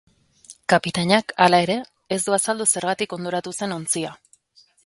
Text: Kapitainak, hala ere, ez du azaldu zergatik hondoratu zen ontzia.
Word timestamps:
Kapitainak, 0.71 1.33
hala 1.45 1.59
ere, 1.67 1.77
ez 2.17 2.19
du 2.29 2.37
azaldu 2.39 2.69
zergatik 2.77 3.17
hondoratu 3.19 3.57
zen 3.61 3.81
ontzia. 3.81 4.19